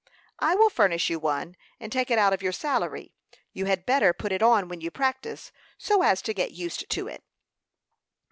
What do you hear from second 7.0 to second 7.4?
it."